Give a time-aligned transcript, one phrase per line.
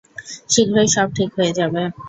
[0.49, 1.81] শীঘ্রই সব ঠিক হয়ে যাবে।